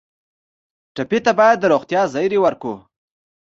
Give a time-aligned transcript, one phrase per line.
[0.95, 2.75] ټپي ته باید د روغتیا زېری ورکړو.